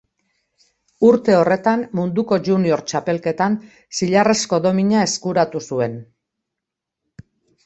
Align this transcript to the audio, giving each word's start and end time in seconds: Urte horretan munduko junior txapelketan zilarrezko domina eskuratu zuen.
Urte 1.09 1.35
horretan 1.39 1.83
munduko 1.99 2.39
junior 2.47 2.83
txapelketan 2.93 3.59
zilarrezko 3.99 4.61
domina 4.65 5.05
eskuratu 5.11 5.63
zuen. 5.69 6.01